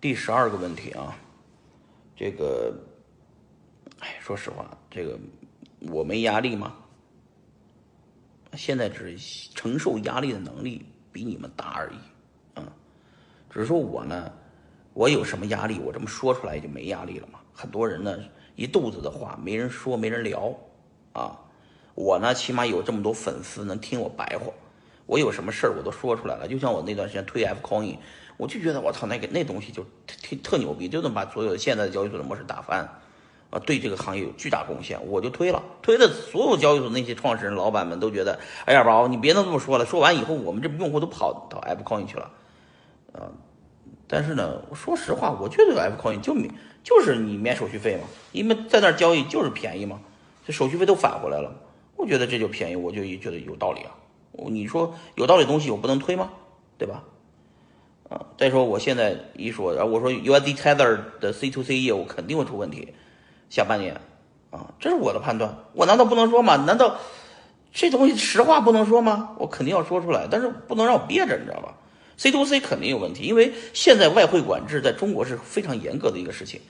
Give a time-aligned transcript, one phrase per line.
[0.00, 1.16] 第十二个问题啊，
[2.14, 2.72] 这个，
[3.98, 5.18] 哎，说实话，这个
[5.90, 6.76] 我没压力吗？
[8.54, 11.96] 现在只是承受压力的能力比你们大而已，
[12.54, 12.64] 嗯，
[13.50, 14.32] 只是说我呢，
[14.94, 17.40] 我有什么压力，我这么说出来就没压力了嘛。
[17.52, 18.16] 很多人呢，
[18.54, 20.56] 一肚子的话没人说，没人聊，
[21.12, 21.36] 啊，
[21.96, 24.52] 我呢，起码有这么多粉丝能听我白话，
[25.08, 26.46] 我有什么事儿我都说出来了。
[26.46, 27.96] 就像我那段时间推 F Coin，
[28.36, 32.88] 我就觉得我操，那个那东西就特特牛逼，就能把所有的现在的交易所的模式打翻。
[33.50, 42.30] 啊，对这个行业有巨大贡献，我就推了，推的所有交易所那些创始人、老板们都觉得，哎呀，宝，你别能这么说了，说完以后，我们这用户都跑到 F Coin 去了，
[43.14, 43.32] 啊，
[44.06, 46.52] 但是呢，我说实话，我觉得 F Coin 就免
[46.84, 49.98] 就是你免手续费嘛，因为在那儿交易就是便宜嘛，
[50.46, 51.50] 这手续费都返回来了，
[51.96, 53.90] 我觉得这就便宜，我就也觉得有道理啊。
[54.32, 56.30] 你说有道理东西我不能推吗？
[56.78, 57.04] 对吧？
[58.08, 62.94] 啊，再说我现在一说，然后我说 USD Tether 的 C to C 业务肯定会出问题。
[63.50, 64.00] 下半年，
[64.50, 66.56] 啊，这是我的判断，我难道不能说吗？
[66.56, 66.96] 难道
[67.72, 69.36] 这东西实话不能说吗？
[69.38, 71.74] 我肯定要说出来，但是不能让我憋着，你知道吧
[72.16, 76.60] ？C to C 肯定有问题，因为现在外汇管制在中国是非常严格的一个事情。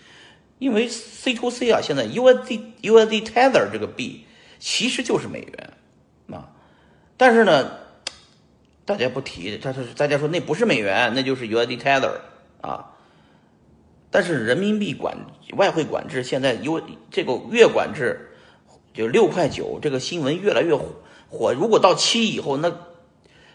[0.58, 4.24] 因为 C to C 啊，现在 USD USD Tether 这个币
[4.58, 5.70] 其实就是美元，
[7.18, 7.70] 但是呢，
[8.86, 12.12] 大家不提，他说大家说那不是美元，那就是 USD Tether
[12.62, 12.94] 啊。
[14.10, 15.18] 但是人民币管
[15.54, 18.30] 外汇管制现在因为这个月管制，
[18.94, 20.74] 就六块九，这个新闻越来越
[21.28, 21.52] 火。
[21.52, 22.72] 如果到期以后，那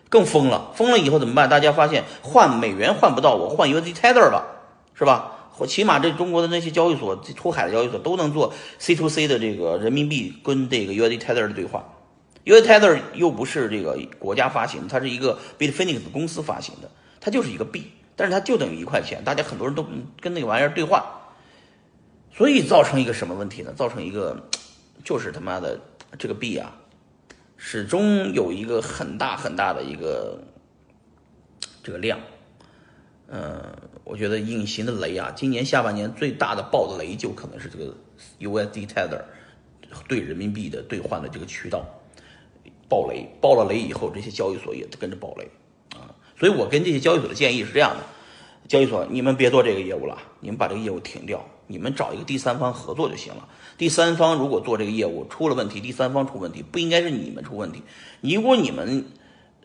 [0.10, 0.72] 更疯了。
[0.76, 1.50] 疯了以后怎么办？
[1.50, 4.46] 大家发现换美元换不到，我换 USD Tether 了，
[4.94, 5.32] 是吧？
[5.68, 11.84] 起码这中国的那些交易所出海的交易所都能做 C to C 的这个人民币跟这个 USD Tether 的兑换。
[12.46, 16.90] Us Tether 又不是这个国家发行，它是一个 Bitfinex 公司发行的，
[17.22, 17.92] 它就是一个币。
[18.16, 19.84] 但是它就等于一块钱，大家很多人都
[20.22, 21.04] 跟那个玩意儿兑换，
[22.32, 23.74] 所以造成一个什么问题呢？
[23.74, 24.50] 造成一个，
[25.04, 25.80] 就是他妈的
[26.20, 26.76] 这个币啊，
[27.58, 30.44] 始终有一个很大很大的一个
[31.82, 32.20] 这个量，
[33.30, 37.96] 嗯，我觉得隐形的雷啊，今年下半年最大的爆雷就可能是这个
[38.40, 39.24] USD Tether
[40.08, 41.84] 对人民币的兑换的这个渠道
[42.94, 45.50] 爆雷，爆了雷以后，这些交易所也跟着爆雷。
[45.98, 48.04] 啊所以我跟这些交易所的建议是这样的：
[48.68, 53.48] 交易所，你们别做这个业务了，你们把这个业务停掉，你们找一个第三方合作就行了。
[53.80, 57.82] 第三方如果做这个业务出了问题，第三方出问题，不应该是你们出问题。
[58.22, 59.06] 如果你们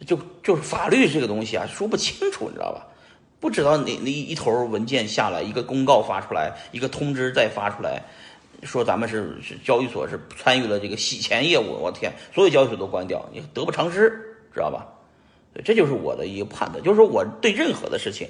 [0.07, 2.87] 就就是法律这个东西啊，说不清楚，你知道吧？
[3.41, 8.03] 不知道哪那一头文件下来，一个公告发出来，一个通知再发出来，
[8.63, 14.09] 说咱们是是交易所是参与了这个洗钱业务，我天，所有交易所都关掉，你得不偿失，
[14.53, 14.87] 知道吧？
[15.65, 18.29] 这就是我的一个判断，就是说我对任何的事情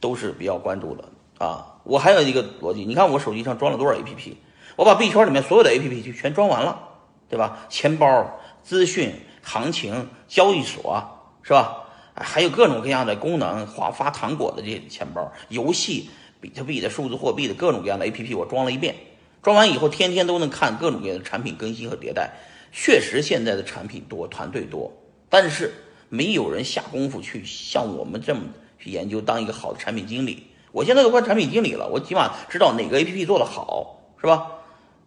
[0.00, 1.04] 都是比较关注的
[1.44, 1.80] 啊。
[1.84, 4.34] 我还有一个逻辑，你看我手机上装了多少 APP，
[4.76, 6.78] 我把币圈里面所有的 APP 就全装完了，
[7.28, 7.66] 对吧？
[7.68, 9.12] 钱包、资讯、
[9.42, 11.02] 行情、交易所，
[11.42, 11.84] 是吧？
[12.14, 18.94] 还有各种各样的功能，发发糖果的这些钱包、游戏、比特币的数字货币的各种各样的 APP，我装了一遍。
[19.42, 22.32] 装完以后，天天都能看各种各样的产品更新和迭代。
[22.72, 24.92] 确实，现在的产品多，团队多，
[25.28, 25.72] 但是。
[26.10, 28.40] 没有人下功夫去像我们这么
[28.78, 30.46] 去研究当一个好的产品经理。
[30.72, 34.50] 我现在都快产品经理了，我起码知道哪个 APP 做得好，是吧？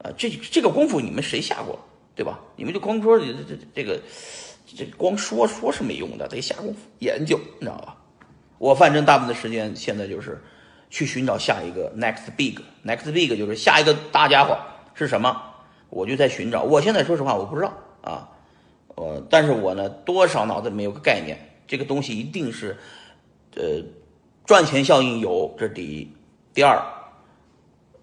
[0.04, 1.80] 啊，这这个功夫你们谁下过，
[2.14, 2.40] 对吧？
[2.56, 4.00] 你们就光说这这这个
[4.78, 7.98] 这光说说是没用的，得下功夫研究，你知道吧？
[8.60, 10.40] 我反正大部分的时间现在就是
[10.92, 14.56] 去寻找下一个 next big，next big 就是下一个大家伙
[14.94, 15.42] 是什么，
[15.90, 16.62] 我就在寻找。
[16.62, 18.30] 我现在说实话，我不知道啊。
[18.96, 22.78] 呃，但是我呢，多少脑子里面有个概念，这个东西一定是，
[23.56, 23.82] 呃，
[24.46, 26.12] 赚钱效应有，这是第一。
[26.54, 26.78] 第二，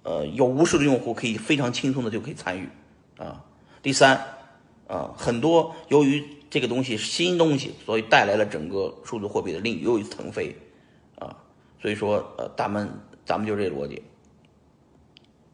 [0.02, 2.66] 呃，有无数的用户可以非常轻松的就可以参与，
[3.18, 3.44] 啊。
[3.82, 4.18] 第三，
[4.88, 10.56] 啊，很多由于这个东西是新东西，所以带来了整个数字货币的另又一次腾飞，
[11.18, 11.36] 啊。
[11.80, 12.88] 所以说，呃，咱们
[13.24, 14.02] 咱们就这逻辑，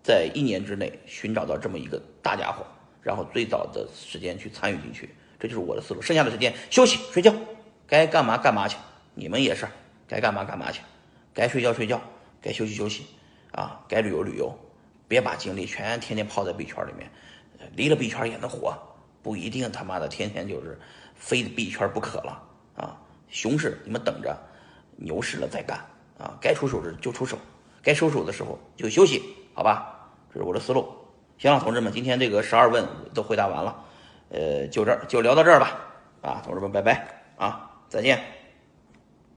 [0.03, 2.65] 在一年之内寻找到这么一个大家伙，
[3.03, 5.15] 然后最早的时间去参与进去。
[5.39, 7.35] 这就是我的思路，剩下的时间休息睡觉，
[7.87, 8.79] 该干嘛干嘛去。
[9.15, 9.67] 你们也是，
[10.09, 10.81] 该干嘛干嘛去，
[11.35, 12.01] 该睡觉睡觉，
[12.41, 13.05] 该休息休息，
[13.53, 14.57] 啊，该旅游旅游，
[15.07, 17.11] 别把精力全天天泡在币圈里面。
[17.77, 18.77] 离了币圈也能活，
[19.23, 20.79] 不一定他妈的天天就是
[21.15, 22.43] 非币圈不可了
[22.77, 22.97] 啊。
[23.29, 24.37] 熊市你们等着，
[24.97, 25.79] 牛市了再干
[26.19, 26.37] 啊。
[26.41, 27.39] 该出手时就出手，
[27.83, 29.23] 该收手的时候就休息，
[29.55, 30.11] 好吧？
[30.33, 30.89] 这是我的思路。
[31.39, 33.85] 行了，同志们，今天这个十二问都回答完了。
[34.31, 35.79] 呃，就这儿就聊到这儿吧，
[36.23, 37.07] 啊，同志们，拜拜，
[37.37, 38.34] 啊，再见。